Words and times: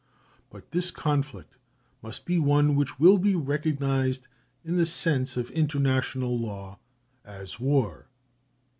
But 0.49 0.71
this 0.71 0.89
conflict 0.89 1.57
must 2.01 2.25
be 2.25 2.39
one 2.39 2.75
which 2.75 2.99
will 2.99 3.19
be 3.19 3.35
recognized 3.35 4.27
in 4.65 4.75
the 4.75 4.87
sense 4.87 5.37
of 5.37 5.51
international 5.51 6.39
law 6.39 6.79
as 7.23 7.59
war. 7.59 8.07